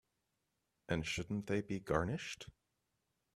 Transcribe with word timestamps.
And 0.89 1.05
shouldn't 1.05 1.45
they 1.45 1.61
be 1.61 1.79
garnished? 1.79 2.47